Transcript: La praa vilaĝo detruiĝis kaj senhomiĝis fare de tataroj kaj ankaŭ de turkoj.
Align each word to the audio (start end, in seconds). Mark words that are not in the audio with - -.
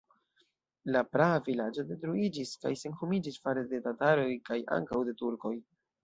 La 0.93 1.01
praa 1.15 1.35
vilaĝo 1.49 1.83
detruiĝis 1.89 2.53
kaj 2.63 2.71
senhomiĝis 2.83 3.37
fare 3.43 3.63
de 3.73 3.81
tataroj 3.89 4.31
kaj 4.49 4.57
ankaŭ 4.79 5.03
de 5.11 5.15
turkoj. 5.21 5.53